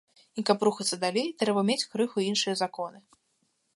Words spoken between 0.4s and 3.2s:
каб рухацца далей, трэба мець крыху іншыя законы.